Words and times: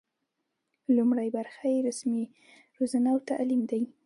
لومړۍ 0.95 1.27
برخه 1.37 1.65
یې 1.73 1.79
رسمي 1.87 2.23
روزنه 2.77 3.09
او 3.13 3.19
تعلیم 3.29 3.61
دی. 3.71 3.81